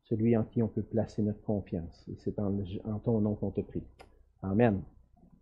celui 0.04 0.36
en 0.36 0.44
qui 0.44 0.62
on 0.62 0.68
peut 0.68 0.82
placer 0.82 1.22
notre 1.22 1.42
confiance. 1.42 2.08
Et 2.08 2.16
c'est 2.18 2.38
en 2.38 2.98
ton 2.98 3.20
nom 3.20 3.34
qu'on 3.34 3.50
te 3.50 3.60
prie. 3.60 3.84
Amen. 4.42 4.82